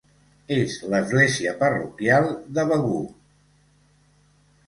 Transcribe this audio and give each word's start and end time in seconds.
És 0.55 0.77
l'església 0.93 1.51
parroquial 1.59 2.31
de 2.59 2.65
Begur. 2.71 3.03